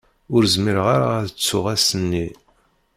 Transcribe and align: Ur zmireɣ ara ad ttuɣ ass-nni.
Ur 0.35 0.43
zmireɣ 0.53 0.87
ara 0.95 1.07
ad 1.19 1.27
ttuɣ 1.31 1.65
ass-nni. 1.73 2.27